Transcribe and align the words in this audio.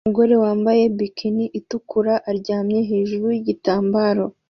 Umugore 0.05 0.35
wambaye 0.43 0.83
bikini 0.97 1.45
itukura 1.59 2.13
aryamye 2.29 2.79
hejuru 2.89 3.25
yigitambaro 3.33 4.25